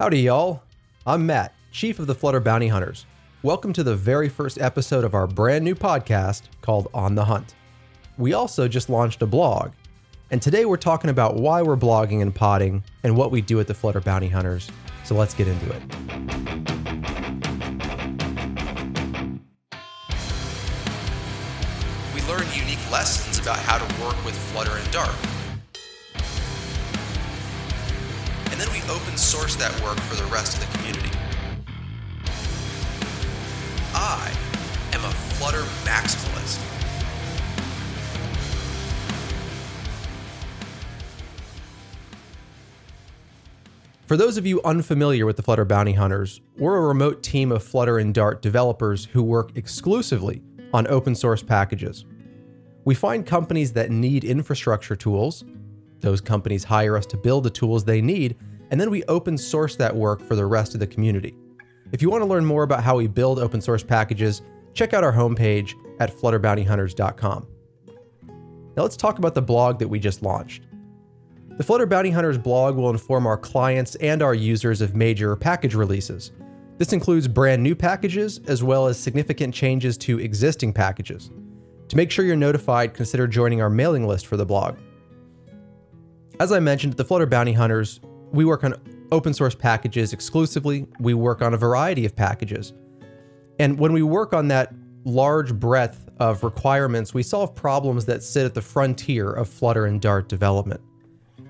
Howdy, 0.00 0.20
y'all. 0.20 0.62
I'm 1.08 1.26
Matt, 1.26 1.52
Chief 1.72 1.98
of 1.98 2.06
the 2.06 2.14
Flutter 2.14 2.38
Bounty 2.38 2.68
Hunters. 2.68 3.04
Welcome 3.42 3.72
to 3.72 3.82
the 3.82 3.96
very 3.96 4.28
first 4.28 4.56
episode 4.60 5.02
of 5.02 5.12
our 5.12 5.26
brand 5.26 5.64
new 5.64 5.74
podcast 5.74 6.42
called 6.60 6.86
On 6.94 7.16
the 7.16 7.24
Hunt. 7.24 7.56
We 8.16 8.32
also 8.32 8.68
just 8.68 8.88
launched 8.88 9.22
a 9.22 9.26
blog, 9.26 9.72
and 10.30 10.40
today 10.40 10.66
we're 10.66 10.76
talking 10.76 11.10
about 11.10 11.34
why 11.34 11.62
we're 11.62 11.76
blogging 11.76 12.22
and 12.22 12.32
potting 12.32 12.84
and 13.02 13.16
what 13.16 13.32
we 13.32 13.40
do 13.40 13.58
at 13.58 13.66
the 13.66 13.74
Flutter 13.74 14.00
Bounty 14.00 14.28
Hunters. 14.28 14.70
So 15.02 15.16
let's 15.16 15.34
get 15.34 15.48
into 15.48 15.66
it. 15.68 15.82
We 22.14 22.22
learn 22.22 22.46
unique 22.54 22.92
lessons 22.92 23.40
about 23.40 23.58
how 23.58 23.78
to 23.78 24.00
work 24.00 24.24
with 24.24 24.36
Flutter 24.52 24.76
and 24.76 24.88
Dart. 24.92 25.16
And 28.58 28.66
then 28.66 28.74
we 28.74 28.90
open 28.90 29.16
source 29.16 29.54
that 29.54 29.70
work 29.84 30.00
for 30.00 30.16
the 30.16 30.24
rest 30.32 30.60
of 30.60 30.68
the 30.68 30.78
community. 30.78 31.16
I 33.94 34.36
am 34.92 35.04
a 35.04 35.10
Flutter 35.36 35.62
maximalist. 35.84 36.58
For 44.06 44.16
those 44.16 44.36
of 44.36 44.44
you 44.44 44.60
unfamiliar 44.64 45.24
with 45.24 45.36
the 45.36 45.44
Flutter 45.44 45.64
Bounty 45.64 45.92
Hunters, 45.92 46.40
we're 46.56 46.78
a 46.78 46.80
remote 46.80 47.22
team 47.22 47.52
of 47.52 47.62
Flutter 47.62 47.98
and 47.98 48.12
Dart 48.12 48.42
developers 48.42 49.04
who 49.04 49.22
work 49.22 49.52
exclusively 49.54 50.42
on 50.74 50.88
open 50.88 51.14
source 51.14 51.44
packages. 51.44 52.04
We 52.84 52.96
find 52.96 53.24
companies 53.24 53.74
that 53.74 53.92
need 53.92 54.24
infrastructure 54.24 54.96
tools. 54.96 55.44
Those 56.00 56.20
companies 56.20 56.64
hire 56.64 56.96
us 56.96 57.06
to 57.06 57.16
build 57.16 57.44
the 57.44 57.50
tools 57.50 57.84
they 57.84 58.00
need, 58.00 58.36
and 58.70 58.80
then 58.80 58.90
we 58.90 59.04
open 59.04 59.36
source 59.36 59.76
that 59.76 59.94
work 59.94 60.22
for 60.22 60.36
the 60.36 60.46
rest 60.46 60.74
of 60.74 60.80
the 60.80 60.86
community. 60.86 61.34
If 61.92 62.02
you 62.02 62.10
want 62.10 62.22
to 62.22 62.28
learn 62.28 62.44
more 62.44 62.62
about 62.62 62.84
how 62.84 62.96
we 62.96 63.06
build 63.06 63.38
open 63.38 63.60
source 63.60 63.82
packages, 63.82 64.42
check 64.74 64.92
out 64.92 65.04
our 65.04 65.12
homepage 65.12 65.74
at 66.00 66.14
flutterbountyhunters.com. 66.14 67.46
Now 68.76 68.82
let's 68.82 68.96
talk 68.96 69.18
about 69.18 69.34
the 69.34 69.42
blog 69.42 69.78
that 69.80 69.88
we 69.88 69.98
just 69.98 70.22
launched. 70.22 70.68
The 71.56 71.64
Flutter 71.64 71.86
Bounty 71.86 72.10
Hunters 72.10 72.38
blog 72.38 72.76
will 72.76 72.90
inform 72.90 73.26
our 73.26 73.36
clients 73.36 73.96
and 73.96 74.22
our 74.22 74.34
users 74.34 74.80
of 74.80 74.94
major 74.94 75.34
package 75.34 75.74
releases. 75.74 76.30
This 76.76 76.92
includes 76.92 77.26
brand 77.26 77.60
new 77.60 77.74
packages 77.74 78.38
as 78.46 78.62
well 78.62 78.86
as 78.86 78.96
significant 78.96 79.52
changes 79.52 79.98
to 79.98 80.20
existing 80.20 80.72
packages. 80.72 81.32
To 81.88 81.96
make 81.96 82.12
sure 82.12 82.24
you're 82.24 82.36
notified, 82.36 82.94
consider 82.94 83.26
joining 83.26 83.60
our 83.60 83.70
mailing 83.70 84.06
list 84.06 84.28
for 84.28 84.36
the 84.36 84.46
blog. 84.46 84.76
As 86.40 86.52
I 86.52 86.60
mentioned, 86.60 86.92
the 86.92 87.04
Flutter 87.04 87.26
Bounty 87.26 87.52
Hunters, 87.52 88.00
we 88.30 88.44
work 88.44 88.62
on 88.62 88.74
open 89.10 89.34
source 89.34 89.56
packages 89.56 90.12
exclusively. 90.12 90.86
We 91.00 91.12
work 91.12 91.42
on 91.42 91.52
a 91.52 91.56
variety 91.56 92.04
of 92.06 92.14
packages. 92.14 92.74
And 93.58 93.76
when 93.76 93.92
we 93.92 94.02
work 94.02 94.32
on 94.32 94.46
that 94.48 94.72
large 95.04 95.52
breadth 95.52 96.08
of 96.20 96.44
requirements, 96.44 97.12
we 97.12 97.24
solve 97.24 97.56
problems 97.56 98.04
that 98.04 98.22
sit 98.22 98.44
at 98.44 98.54
the 98.54 98.62
frontier 98.62 99.32
of 99.32 99.48
Flutter 99.48 99.86
and 99.86 100.00
Dart 100.00 100.28
development. 100.28 100.80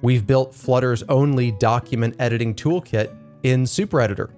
We've 0.00 0.26
built 0.26 0.52
Flutter's 0.52 1.04
only 1.04 1.52
document 1.52 2.16
editing 2.18 2.52
toolkit 2.52 3.16
in 3.44 3.62
SuperEditor. 3.62 4.32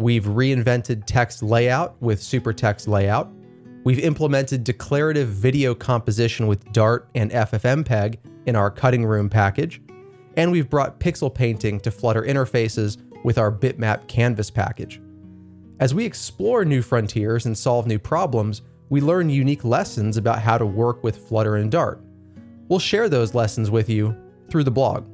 We've 0.00 0.24
reinvented 0.24 1.04
text 1.04 1.42
layout 1.42 2.00
with 2.00 2.20
SuperText 2.20 2.88
Layout. 2.88 3.30
We've 3.84 3.98
implemented 3.98 4.64
declarative 4.64 5.28
video 5.28 5.74
composition 5.74 6.46
with 6.46 6.72
Dart 6.72 7.10
and 7.14 7.30
FFmpeg 7.30 8.16
in 8.46 8.56
our 8.56 8.70
cutting 8.70 9.04
room 9.04 9.28
package. 9.28 9.80
And 10.36 10.50
we've 10.50 10.68
brought 10.68 11.00
pixel 11.00 11.32
painting 11.32 11.80
to 11.80 11.90
Flutter 11.90 12.22
interfaces 12.22 12.98
with 13.24 13.38
our 13.38 13.50
bitmap 13.50 14.06
canvas 14.08 14.50
package. 14.50 15.00
As 15.80 15.94
we 15.94 16.04
explore 16.04 16.64
new 16.64 16.82
frontiers 16.82 17.46
and 17.46 17.56
solve 17.56 17.86
new 17.86 17.98
problems, 17.98 18.62
we 18.90 19.00
learn 19.00 19.30
unique 19.30 19.64
lessons 19.64 20.16
about 20.16 20.40
how 20.40 20.58
to 20.58 20.66
work 20.66 21.02
with 21.02 21.28
Flutter 21.28 21.56
and 21.56 21.70
Dart. 21.70 22.00
We'll 22.68 22.78
share 22.78 23.08
those 23.08 23.34
lessons 23.34 23.70
with 23.70 23.88
you 23.88 24.16
through 24.48 24.64
the 24.64 24.70
blog. 24.70 25.06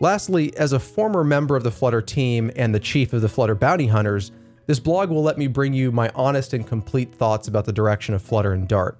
Lastly, 0.00 0.56
as 0.56 0.72
a 0.72 0.78
former 0.78 1.24
member 1.24 1.56
of 1.56 1.64
the 1.64 1.70
Flutter 1.70 2.02
team 2.02 2.50
and 2.56 2.74
the 2.74 2.80
chief 2.80 3.12
of 3.12 3.22
the 3.22 3.28
Flutter 3.28 3.54
Bounty 3.54 3.86
Hunters, 3.86 4.32
this 4.66 4.80
blog 4.80 5.10
will 5.10 5.22
let 5.22 5.38
me 5.38 5.46
bring 5.46 5.74
you 5.74 5.92
my 5.92 6.10
honest 6.14 6.52
and 6.52 6.66
complete 6.66 7.14
thoughts 7.14 7.48
about 7.48 7.64
the 7.64 7.72
direction 7.72 8.14
of 8.14 8.22
Flutter 8.22 8.52
and 8.52 8.68
Dart. 8.68 8.98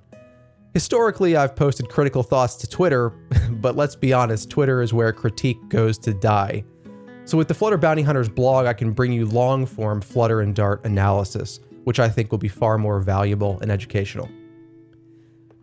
Historically, 0.74 1.36
I've 1.36 1.54
posted 1.54 1.88
critical 1.88 2.24
thoughts 2.24 2.56
to 2.56 2.66
Twitter, 2.66 3.10
but 3.50 3.76
let's 3.76 3.94
be 3.94 4.12
honest, 4.12 4.50
Twitter 4.50 4.82
is 4.82 4.92
where 4.92 5.12
critique 5.12 5.68
goes 5.68 5.96
to 5.98 6.12
die. 6.12 6.64
So, 7.26 7.38
with 7.38 7.46
the 7.46 7.54
Flutter 7.54 7.78
Bounty 7.78 8.02
Hunters 8.02 8.28
blog, 8.28 8.66
I 8.66 8.72
can 8.72 8.90
bring 8.90 9.12
you 9.12 9.24
long 9.24 9.66
form 9.66 10.00
Flutter 10.00 10.40
and 10.40 10.52
Dart 10.52 10.84
analysis, 10.84 11.60
which 11.84 12.00
I 12.00 12.08
think 12.08 12.32
will 12.32 12.38
be 12.38 12.48
far 12.48 12.76
more 12.76 12.98
valuable 12.98 13.60
and 13.60 13.70
educational. 13.70 14.28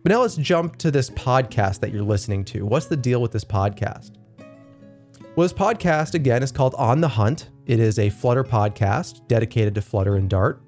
But 0.02 0.10
now 0.10 0.22
let's 0.22 0.36
jump 0.36 0.76
to 0.78 0.90
this 0.90 1.10
podcast 1.10 1.80
that 1.80 1.92
you're 1.92 2.02
listening 2.02 2.42
to. 2.46 2.64
What's 2.64 2.86
the 2.86 2.96
deal 2.96 3.20
with 3.20 3.32
this 3.32 3.44
podcast? 3.44 4.12
Well, 5.36 5.44
this 5.44 5.52
podcast, 5.52 6.14
again, 6.14 6.42
is 6.42 6.50
called 6.50 6.74
On 6.76 7.02
the 7.02 7.08
Hunt. 7.08 7.50
It 7.66 7.80
is 7.80 7.98
a 7.98 8.08
Flutter 8.08 8.44
podcast 8.44 9.28
dedicated 9.28 9.74
to 9.74 9.82
Flutter 9.82 10.16
and 10.16 10.28
Dart. 10.28 10.62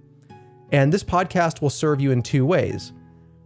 And 0.71 0.93
this 0.93 1.03
podcast 1.03 1.63
will 1.63 1.71
serve 1.71 2.01
you 2.01 2.13
in 2.13 2.23
two 2.23 2.45
ways. 2.45 2.93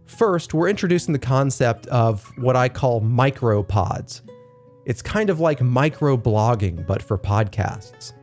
First, 0.09 0.55
we're 0.55 0.69
introducing 0.69 1.13
the 1.13 1.19
concept 1.19 1.85
of 1.87 2.25
what 2.39 2.55
I 2.55 2.67
call 2.67 2.99
micropods. 2.99 4.21
It's 4.85 5.03
kind 5.03 5.29
of 5.29 5.39
like 5.39 5.61
micro 5.61 6.17
blogging, 6.17 6.85
but 6.87 7.03
for 7.03 7.15
podcasts. 7.15 8.13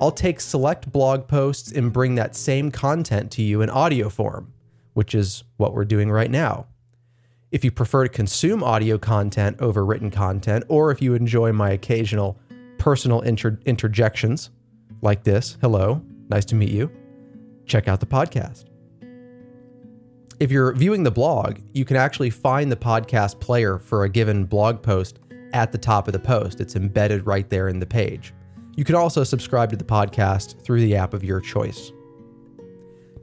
I'll 0.00 0.12
take 0.12 0.40
select 0.40 0.90
blog 0.92 1.26
posts 1.26 1.72
and 1.72 1.92
bring 1.92 2.14
that 2.14 2.36
same 2.36 2.70
content 2.70 3.32
to 3.32 3.42
you 3.42 3.60
in 3.60 3.70
audio 3.70 4.08
form, 4.08 4.52
which 4.94 5.16
is 5.16 5.42
what 5.56 5.74
we're 5.74 5.84
doing 5.84 6.12
right 6.12 6.30
now. 6.30 6.66
If 7.50 7.64
you 7.64 7.72
prefer 7.72 8.04
to 8.04 8.08
consume 8.08 8.62
audio 8.62 8.96
content 8.96 9.56
over 9.60 9.84
written 9.84 10.12
content, 10.12 10.64
or 10.68 10.92
if 10.92 11.02
you 11.02 11.14
enjoy 11.14 11.52
my 11.52 11.70
occasional 11.70 12.38
personal 12.78 13.20
inter- 13.22 13.58
interjections 13.66 14.50
like 15.02 15.24
this, 15.24 15.58
hello, 15.60 16.02
nice 16.30 16.44
to 16.46 16.54
meet 16.54 16.70
you, 16.70 16.88
check 17.66 17.88
out 17.88 17.98
the 17.98 18.06
podcast. 18.06 18.71
If 20.42 20.50
you're 20.50 20.72
viewing 20.72 21.04
the 21.04 21.10
blog, 21.12 21.60
you 21.72 21.84
can 21.84 21.96
actually 21.96 22.30
find 22.30 22.72
the 22.72 22.74
podcast 22.74 23.38
player 23.38 23.78
for 23.78 24.02
a 24.02 24.08
given 24.08 24.44
blog 24.44 24.82
post 24.82 25.20
at 25.52 25.70
the 25.70 25.78
top 25.78 26.08
of 26.08 26.12
the 26.14 26.18
post. 26.18 26.60
It's 26.60 26.74
embedded 26.74 27.28
right 27.28 27.48
there 27.48 27.68
in 27.68 27.78
the 27.78 27.86
page. 27.86 28.34
You 28.74 28.82
can 28.82 28.96
also 28.96 29.22
subscribe 29.22 29.70
to 29.70 29.76
the 29.76 29.84
podcast 29.84 30.60
through 30.64 30.80
the 30.80 30.96
app 30.96 31.14
of 31.14 31.22
your 31.22 31.40
choice. 31.40 31.92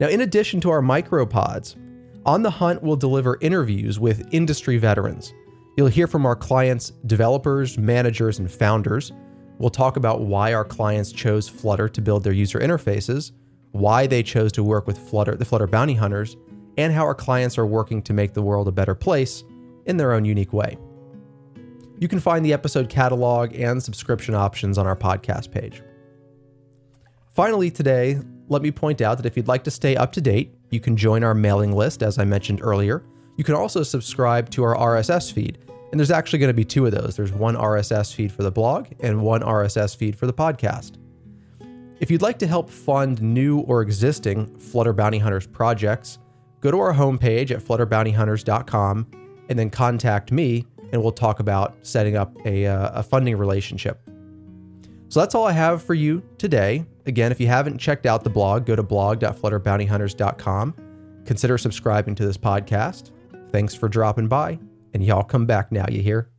Now, 0.00 0.08
in 0.08 0.22
addition 0.22 0.62
to 0.62 0.70
our 0.70 0.80
micropods, 0.80 1.76
on 2.24 2.40
the 2.40 2.48
Hunt 2.48 2.82
will 2.82 2.96
deliver 2.96 3.36
interviews 3.42 4.00
with 4.00 4.26
industry 4.32 4.78
veterans. 4.78 5.34
You'll 5.76 5.88
hear 5.88 6.06
from 6.06 6.24
our 6.24 6.36
clients' 6.36 6.88
developers, 7.04 7.76
managers, 7.76 8.38
and 8.38 8.50
founders. 8.50 9.12
We'll 9.58 9.68
talk 9.68 9.98
about 9.98 10.22
why 10.22 10.54
our 10.54 10.64
clients 10.64 11.12
chose 11.12 11.50
Flutter 11.50 11.90
to 11.90 12.00
build 12.00 12.24
their 12.24 12.32
user 12.32 12.60
interfaces, 12.60 13.32
why 13.72 14.06
they 14.06 14.22
chose 14.22 14.52
to 14.52 14.64
work 14.64 14.86
with 14.86 14.96
Flutter, 14.96 15.36
the 15.36 15.44
Flutter 15.44 15.66
Bounty 15.66 15.92
Hunters, 15.92 16.38
and 16.80 16.92
how 16.94 17.04
our 17.04 17.14
clients 17.14 17.58
are 17.58 17.66
working 17.66 18.00
to 18.02 18.14
make 18.14 18.32
the 18.32 18.42
world 18.42 18.66
a 18.66 18.72
better 18.72 18.94
place 18.94 19.44
in 19.84 19.96
their 19.98 20.12
own 20.12 20.24
unique 20.24 20.52
way. 20.52 20.78
You 21.98 22.08
can 22.08 22.20
find 22.20 22.44
the 22.44 22.54
episode 22.54 22.88
catalog 22.88 23.54
and 23.54 23.82
subscription 23.82 24.34
options 24.34 24.78
on 24.78 24.86
our 24.86 24.96
podcast 24.96 25.50
page. 25.50 25.82
Finally, 27.32 27.70
today, 27.70 28.18
let 28.48 28.62
me 28.62 28.70
point 28.70 29.02
out 29.02 29.18
that 29.18 29.26
if 29.26 29.36
you'd 29.36 29.48
like 29.48 29.64
to 29.64 29.70
stay 29.70 29.94
up 29.96 30.10
to 30.12 30.20
date, 30.22 30.54
you 30.70 30.80
can 30.80 30.96
join 30.96 31.22
our 31.22 31.34
mailing 31.34 31.72
list, 31.72 32.02
as 32.02 32.18
I 32.18 32.24
mentioned 32.24 32.60
earlier. 32.62 33.04
You 33.36 33.44
can 33.44 33.54
also 33.54 33.82
subscribe 33.82 34.48
to 34.50 34.64
our 34.64 34.74
RSS 34.74 35.32
feed. 35.32 35.58
And 35.90 36.00
there's 36.00 36.10
actually 36.10 36.38
going 36.38 36.48
to 36.48 36.54
be 36.54 36.64
two 36.64 36.86
of 36.86 36.92
those 36.92 37.16
there's 37.16 37.32
one 37.32 37.56
RSS 37.56 38.14
feed 38.14 38.32
for 38.32 38.42
the 38.42 38.50
blog 38.50 38.86
and 39.00 39.22
one 39.22 39.42
RSS 39.42 39.94
feed 39.94 40.16
for 40.16 40.26
the 40.26 40.32
podcast. 40.32 40.96
If 42.00 42.10
you'd 42.10 42.22
like 42.22 42.38
to 42.38 42.46
help 42.46 42.70
fund 42.70 43.20
new 43.20 43.60
or 43.60 43.82
existing 43.82 44.56
Flutter 44.58 44.94
Bounty 44.94 45.18
Hunters 45.18 45.46
projects, 45.46 46.18
go 46.60 46.70
to 46.70 46.78
our 46.78 46.92
homepage 46.94 47.50
at 47.50 47.60
flutterbountyhunters.com 47.62 49.06
and 49.48 49.58
then 49.58 49.70
contact 49.70 50.30
me, 50.32 50.64
and 50.92 51.02
we'll 51.02 51.12
talk 51.12 51.40
about 51.40 51.74
setting 51.82 52.16
up 52.16 52.34
a, 52.46 52.66
uh, 52.66 53.00
a 53.00 53.02
funding 53.02 53.36
relationship. 53.36 54.00
So 55.08 55.18
that's 55.20 55.34
all 55.34 55.46
I 55.46 55.52
have 55.52 55.82
for 55.82 55.94
you 55.94 56.22
today. 56.38 56.86
Again, 57.06 57.32
if 57.32 57.40
you 57.40 57.48
haven't 57.48 57.78
checked 57.78 58.06
out 58.06 58.22
the 58.22 58.30
blog, 58.30 58.64
go 58.64 58.76
to 58.76 58.82
blog.flutterbountyhunters.com. 58.82 60.74
Consider 61.26 61.58
subscribing 61.58 62.14
to 62.14 62.24
this 62.24 62.38
podcast. 62.38 63.10
Thanks 63.50 63.74
for 63.74 63.88
dropping 63.88 64.28
by, 64.28 64.60
and 64.94 65.04
y'all 65.04 65.24
come 65.24 65.46
back 65.46 65.72
now, 65.72 65.86
you 65.88 66.02
hear? 66.02 66.30